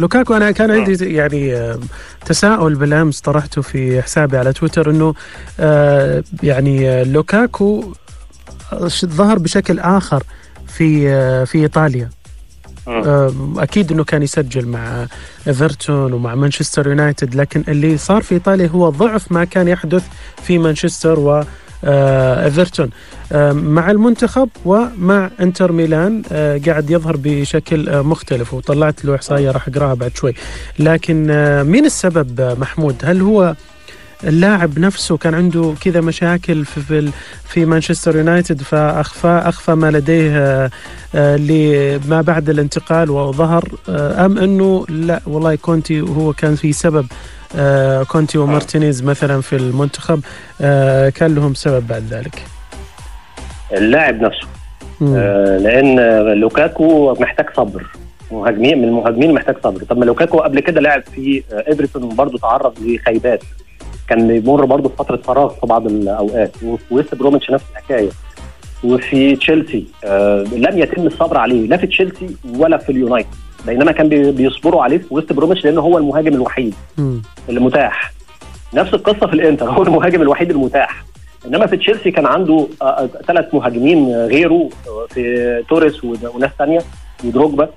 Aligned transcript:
لوكاكو 0.00 0.34
أنا 0.34 0.50
كان 0.50 0.70
عندي 0.70 1.14
يعني 1.14 1.54
آه، 1.54 1.78
تساؤل 2.26 2.74
بالأمس 2.74 3.20
طرحته 3.20 3.62
في 3.62 4.02
حسابي 4.02 4.38
على 4.38 4.52
تويتر 4.52 4.90
إنه 4.90 5.14
آه، 5.60 6.24
يعني 6.42 6.90
آه، 6.90 7.02
لوكاكو 7.02 7.92
ظهر 9.04 9.38
بشكل 9.38 9.78
آخر 9.78 10.22
في 10.66 11.06
في 11.46 11.58
إيطاليا. 11.58 12.10
أكيد 13.58 13.92
إنه 13.92 14.04
كان 14.04 14.22
يسجل 14.22 14.66
مع 14.66 15.06
إيفرتون 15.48 16.12
ومع 16.12 16.34
مانشستر 16.34 16.88
يونايتد 16.88 17.34
لكن 17.34 17.64
اللي 17.68 17.98
صار 17.98 18.22
في 18.22 18.34
إيطاليا 18.34 18.66
هو 18.66 18.88
ضعف 18.88 19.32
ما 19.32 19.44
كان 19.44 19.68
يحدث 19.68 20.04
في 20.42 20.58
مانشستر 20.58 21.20
و 21.20 21.44
إيفرتون. 21.84 22.90
مع 23.52 23.90
المنتخب 23.90 24.48
ومع 24.64 25.30
إنتر 25.40 25.72
ميلان 25.72 26.22
قاعد 26.66 26.90
يظهر 26.90 27.16
بشكل 27.16 28.02
مختلف 28.02 28.54
وطلعت 28.54 29.04
له 29.04 29.14
إحصائية 29.14 29.50
راح 29.50 29.68
أقراها 29.68 29.94
بعد 29.94 30.16
شوي. 30.16 30.34
لكن 30.78 31.26
مين 31.66 31.84
السبب 31.84 32.56
محمود؟ 32.60 32.96
هل 33.04 33.20
هو 33.20 33.54
اللاعب 34.24 34.78
نفسه 34.78 35.16
كان 35.16 35.34
عنده 35.34 35.74
كذا 35.80 36.00
مشاكل 36.00 36.64
في 36.64 36.80
في, 36.80 37.10
في 37.48 37.64
مانشستر 37.64 38.16
يونايتد 38.16 38.62
فاخفى 38.62 39.42
أخفى 39.44 39.74
ما 39.74 39.90
لديه 39.90 40.70
لما 41.14 42.20
بعد 42.22 42.50
الانتقال 42.50 43.10
وظهر 43.10 43.68
أم 43.88 44.38
أنه 44.38 44.86
لا 44.88 45.20
والله 45.26 45.54
كونتي 45.54 46.00
هو 46.00 46.32
كان 46.32 46.54
في 46.54 46.72
سبب 46.72 47.06
كونتي 48.08 48.38
ومارتينيز 48.38 49.02
مثلا 49.02 49.40
في 49.40 49.56
المنتخب 49.56 50.20
كان 51.14 51.34
لهم 51.34 51.54
سبب 51.54 51.86
بعد 51.86 52.02
ذلك. 52.10 52.42
اللاعب 53.72 54.20
نفسه. 54.20 54.46
آه 55.02 55.58
لأن 55.58 55.96
لوكاكو 56.40 57.16
محتاج 57.20 57.46
صبر. 57.56 57.86
مهاجمين 58.32 58.78
من 58.78 58.84
المهاجمين 58.84 59.34
محتاج 59.34 59.56
صبر. 59.64 59.82
طب 59.84 59.98
ما 59.98 60.04
لوكاكو 60.04 60.38
قبل 60.38 60.60
كده 60.60 60.80
لعب 60.80 61.02
في 61.14 61.42
إيفرتون 61.68 62.02
وبرضه 62.02 62.38
تعرض 62.38 62.74
لخيبات 62.80 63.42
كان 64.08 64.40
بيمر 64.40 64.64
برضه 64.64 64.88
في 64.88 64.96
فترة 64.96 65.16
فراغ 65.16 65.48
في 65.48 65.66
بعض 65.66 65.86
الأوقات. 65.86 66.52
وفي 66.62 66.94
ويست 66.94 67.14
بروميتش 67.14 67.50
نفس 67.50 67.64
الحكاية. 67.72 68.10
وفي 68.84 69.36
تشيلسي 69.36 69.86
آه 70.04 70.44
لم 70.52 70.78
يتم 70.78 71.06
الصبر 71.06 71.38
عليه. 71.38 71.68
لا 71.68 71.76
في 71.76 71.86
تشيلسي 71.86 72.36
ولا 72.56 72.78
في 72.78 72.92
اليونايتد. 72.92 73.28
بينما 73.66 73.92
كان 73.92 74.08
بيصبروا 74.08 74.82
عليه 74.82 74.98
في 74.98 75.04
ويست 75.10 75.32
بروميتش 75.32 75.64
لأنه 75.64 75.80
هو 75.80 75.98
المهاجم 75.98 76.34
الوحيد 76.34 76.74
المتاح. 77.48 78.12
نفس 78.74 78.94
القصة 78.94 79.26
في 79.26 79.32
الإنتر 79.32 79.70
هو 79.70 79.82
المهاجم 79.82 80.22
الوحيد 80.22 80.50
المتاح. 80.50 81.04
إنما 81.46 81.66
في 81.66 81.76
تشيلسي 81.76 82.10
كان 82.10 82.26
عنده 82.26 82.66
ثلاث 83.26 83.54
مهاجمين 83.54 84.14
غيره 84.14 84.68
في 85.08 85.64
توريس 85.68 86.04
وناس 86.04 86.50
ثانية 86.58 86.80
ودروجبا. 87.24 87.68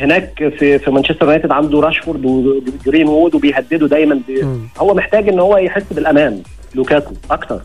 هناك 0.00 0.54
في 0.58 0.78
في 0.78 0.90
مانشستر 0.90 1.24
يونايتد 1.24 1.52
عنده 1.52 1.80
راشفورد 1.80 2.24
وجرين 2.24 3.08
وود 3.08 3.34
وبيهددوا 3.34 3.88
دايما 3.88 4.20
بي 4.28 4.46
هو 4.78 4.94
محتاج 4.94 5.28
إن 5.28 5.40
هو 5.40 5.56
يحس 5.56 5.92
بالأمان 5.92 6.42
لوكاكو 6.74 7.14
أكتر. 7.30 7.60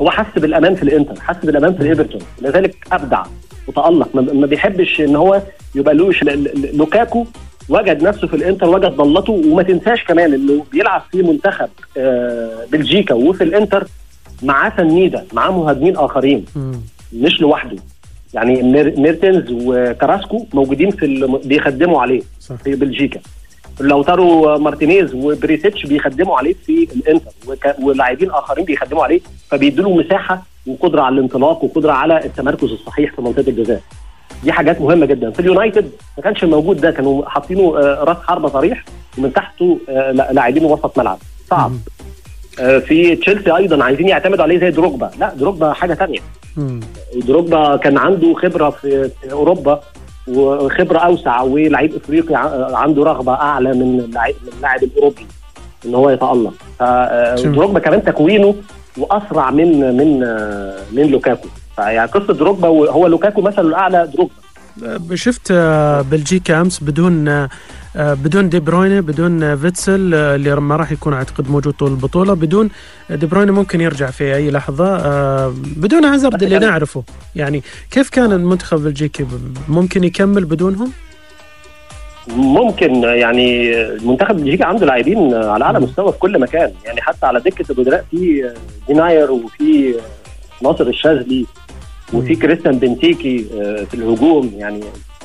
هو 0.00 0.10
حس 0.10 0.38
بالأمان 0.38 0.74
في 0.74 0.82
الإنتر 0.82 1.20
حس 1.20 1.36
بالأمان 1.44 1.74
في 1.74 1.80
الايفرتون 1.80 2.20
لذلك 2.42 2.86
أبدع 2.92 3.22
وتالق 3.66 4.08
ما 4.14 4.46
بيحبش 4.46 5.00
إن 5.00 5.16
هو 5.16 5.42
يبقى 5.74 5.94
لوش 5.94 6.22
لوكاكو 6.74 7.26
وجد 7.68 8.02
نفسه 8.02 8.26
في 8.26 8.36
الإنتر 8.36 8.68
وجد 8.68 8.90
ضالته 8.96 9.32
وما 9.32 9.62
تنساش 9.62 10.04
كمان 10.04 10.34
إنه 10.34 10.64
بيلعب 10.72 11.02
في 11.12 11.22
منتخب 11.22 11.68
بلجيكا 12.72 13.14
وفي 13.14 13.44
الإنتر 13.44 13.86
معاه 14.42 14.72
سنيده 14.76 15.24
معاه 15.32 15.50
مهاجمين 15.50 15.96
آخرين. 15.96 16.44
مش 17.12 17.40
لوحده. 17.40 17.76
يعني 18.34 18.62
ميرتنز 18.96 19.44
وكراسكو 19.50 20.46
موجودين 20.54 20.90
في 20.90 21.06
الم... 21.06 21.36
بيخدموا 21.44 22.02
عليه 22.02 22.22
صح. 22.40 22.54
في 22.54 22.74
بلجيكا. 22.74 23.20
لوتارو 23.80 24.58
مارتينيز 24.58 25.14
وبريسيتش 25.14 25.86
بيخدموا 25.86 26.38
عليه 26.38 26.54
في 26.66 26.88
الإنتر 26.96 27.30
وك... 27.48 27.74
ولاعبين 27.82 28.30
آخرين 28.30 28.64
بيخدموا 28.64 29.04
عليه 29.04 29.20
فبيدوا 29.50 29.84
له 29.84 29.96
مساحة 29.96 30.42
وقدرة 30.66 31.02
على 31.02 31.14
الانطلاق 31.14 31.64
وقدرة 31.64 31.92
على 31.92 32.24
التمركز 32.24 32.72
الصحيح 32.72 33.14
في 33.16 33.22
منطقة 33.22 33.48
الجزاء. 33.48 33.80
دي 34.44 34.52
حاجات 34.52 34.80
مهمة 34.80 35.06
جدا. 35.06 35.30
في 35.30 35.40
اليونايتد 35.40 35.90
ما 36.16 36.22
كانش 36.22 36.44
موجود 36.44 36.80
ده 36.80 36.90
كانوا 36.90 37.28
حاطينه 37.28 37.70
راس 37.78 38.16
حربة 38.16 38.48
صريح 38.48 38.84
ومن 39.18 39.32
تحته 39.32 39.78
لاعبين 40.32 40.64
وسط 40.64 40.98
ملعب. 40.98 41.18
صعب. 41.50 41.72
في 42.56 43.16
تشيلسي 43.16 43.56
أيضا 43.56 43.84
عايزين 43.84 44.08
يعتمدوا 44.08 44.42
عليه 44.42 44.58
زي 44.58 44.70
دروجبا. 44.70 45.10
لا 45.20 45.34
دروجبا 45.34 45.72
حاجة 45.72 45.94
ثانية 45.94 46.18
دروجبا 47.14 47.76
كان 47.76 47.98
عنده 47.98 48.34
خبرة 48.34 48.70
في 48.70 49.10
أوروبا 49.32 49.80
وخبرة 50.28 50.98
أوسع 50.98 51.42
ولعيب 51.42 51.94
إفريقي 51.94 52.34
عنده 52.74 53.02
رغبة 53.02 53.32
أعلى 53.32 53.72
من 53.72 54.00
اللاعب 54.00 54.34
من 54.42 54.52
اللاعب 54.56 54.82
الأوروبي 54.82 55.26
إن 55.86 55.94
هو 55.94 56.10
يتألق. 56.10 56.54
فدروجبا 56.78 57.78
كمان 57.78 58.04
تكوينه 58.04 58.54
وأسرع 58.98 59.50
من 59.50 59.96
من 59.96 60.20
من 60.92 61.06
لوكاكو. 61.10 61.48
فيعني 61.76 62.10
قصة 62.10 62.34
دروجبا 62.34 62.68
هو 62.68 63.06
لوكاكو 63.06 63.40
مثله 63.40 63.68
الأعلى 63.68 64.10
دروجبا. 64.14 64.34
شفت 65.14 65.52
بلجيكا 66.10 66.60
أمس 66.60 66.82
بدون 66.82 67.48
بدون 67.96 68.48
دي 68.48 68.60
بروينة 68.60 69.00
بدون 69.00 69.56
فيتسل 69.56 70.14
اللي 70.14 70.56
ما 70.56 70.76
راح 70.76 70.92
يكون 70.92 71.12
أعتقد 71.12 71.50
موجود 71.50 71.72
طول 71.72 71.90
البطولة. 71.90 72.34
بدون 72.34 72.70
دي 73.10 73.26
بروينة 73.26 73.52
ممكن 73.52 73.80
يرجع 73.80 74.10
في 74.10 74.34
أي 74.34 74.50
لحظة. 74.50 75.48
بدون 75.76 76.04
هازارد 76.04 76.42
اللي 76.42 76.58
نعرفه. 76.58 77.02
يعني 77.36 77.62
كيف 77.90 78.10
كان 78.10 78.32
المنتخب 78.32 78.78
البلجيكي 78.78 79.26
ممكن 79.68 80.04
يكمل 80.04 80.44
بدونهم؟ 80.44 80.92
ممكن 82.28 83.02
يعني 83.02 83.76
المنتخب 83.82 84.30
البلجيكي 84.30 84.64
عنده 84.64 84.86
لاعبين 84.86 85.34
على 85.34 85.64
أعلى 85.64 85.80
مستوى 85.80 86.12
في 86.12 86.18
كل 86.18 86.40
مكان. 86.40 86.72
يعني 86.84 87.02
حتى 87.02 87.26
على 87.26 87.40
دكة 87.40 87.64
البدلاء 87.70 88.04
في 88.10 88.52
ديناير 88.88 89.30
وفي 89.32 89.94
ناصر 90.62 90.86
الشاذلي. 90.86 91.46
وفي 92.14 92.36
كريستيان 92.36 92.78
بنتيكي 92.78 93.38
في 93.90 93.94
الهجوم 93.94 94.50
يعني 94.56 94.80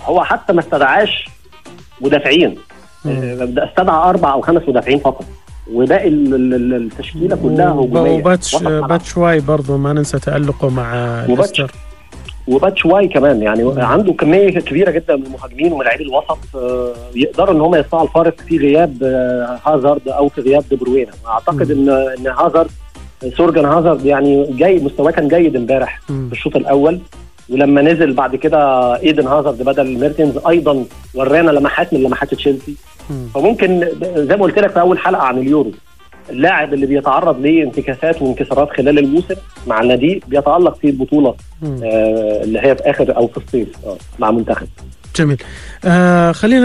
هو 0.05 0.23
حتى 0.23 0.53
ما 0.53 0.59
استدعاش 0.59 1.29
مدافعين 2.01 2.55
استدعى 3.57 4.09
أربع 4.09 4.33
أو 4.33 4.41
خمس 4.41 4.61
مدافعين 4.67 4.99
فقط. 4.99 5.25
وباقي 5.73 6.07
التشكيلة 6.07 7.35
كلها 7.35 7.71
هجومية. 7.71 8.11
وباتش 8.11 8.55
باتشواي 8.63 9.39
برضه 9.39 9.77
ما 9.77 9.93
ننسى 9.93 10.19
تألقه 10.19 10.69
مع 10.69 11.25
ليستر. 11.25 11.71
وباتشواي 12.47 13.07
كمان 13.07 13.41
يعني 13.41 13.63
مم. 13.63 13.79
عنده 13.79 14.13
كمية 14.13 14.49
كبيرة 14.49 14.91
جدا 14.91 15.15
من 15.15 15.25
المهاجمين 15.25 15.73
وملاعبي 15.73 16.03
الوسط 16.03 16.37
يقدروا 17.15 17.55
إن 17.55 17.61
هم 17.61 17.75
يصنعوا 17.75 18.07
الفارق 18.07 18.41
في 18.47 18.57
غياب 18.57 19.03
هازارد 19.65 20.07
أو 20.07 20.29
في 20.29 20.41
غياب 20.41 20.63
دي 20.69 20.75
بروينا. 20.75 21.11
أعتقد 21.27 21.71
ان 21.71 21.89
إن 21.89 22.27
هازارد 22.27 22.69
سورجان 23.37 23.65
هازارد 23.65 24.05
يعني 24.05 24.47
جاي 24.51 24.79
مستواه 24.79 25.11
كان 25.11 25.27
جيد 25.27 25.55
امبارح 25.55 26.01
في 26.07 26.29
الشوط 26.31 26.55
الأول. 26.55 26.99
ولما 27.49 27.81
نزل 27.81 28.13
بعد 28.13 28.35
كده 28.35 28.59
إيدن 28.99 29.27
هازارد 29.27 29.63
بدل 29.63 29.99
ميرتنز 29.99 30.37
أيضا 30.47 30.85
ورانا 31.15 31.51
لمحات 31.51 31.93
من 31.93 32.03
لمحات 32.03 32.33
تشيلسي. 32.33 32.75
فممكن 33.33 33.87
زي 34.15 34.35
ما 34.35 34.43
قلت 34.43 34.59
لك 34.59 34.69
في 34.71 34.79
أول 34.79 34.99
حلقة 34.99 35.21
عن 35.21 35.37
اليورو 35.37 35.71
اللاعب 36.29 36.73
اللي 36.73 36.85
بيتعرض 36.85 37.41
لانتكاسات 37.45 38.21
وانكسارات 38.21 38.69
خلال 38.77 38.99
الموسم 38.99 39.35
مع 39.67 39.81
النادي 39.81 40.23
بيتألق 40.27 40.77
في 40.77 40.89
البطوله 40.89 41.35
آه 41.63 42.43
اللي 42.43 42.59
هي 42.59 42.75
في 42.75 42.89
آخر 42.89 43.15
أو 43.17 43.27
في 43.27 43.37
الصيف 43.37 43.67
آه 43.85 43.97
مع 44.19 44.31
منتخب. 44.31 44.67
جميل. 45.15 45.37
آه 45.85 46.31
خلينا 46.31 46.57